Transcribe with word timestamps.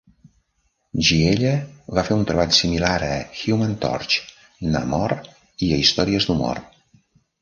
Giella 1.09 1.51
va 1.97 2.03
fer 2.07 2.17
un 2.19 2.23
treball 2.31 2.55
similar 2.61 2.95
a 3.09 3.19
Human 3.43 3.75
Torch, 3.85 4.17
Namor 4.77 5.15
i 5.69 5.71
a 5.77 5.79
històries 5.85 6.29
d'humor. 6.31 6.65